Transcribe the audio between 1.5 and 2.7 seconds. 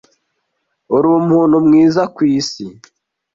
mwiza kw isi